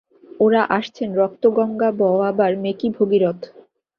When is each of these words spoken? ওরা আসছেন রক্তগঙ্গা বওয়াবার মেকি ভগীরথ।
ওরা 0.39 0.61
আসছেন 0.77 1.09
রক্তগঙ্গা 1.15 1.89
বওয়াবার 1.99 2.51
মেকি 2.63 2.87
ভগীরথ। 2.97 3.39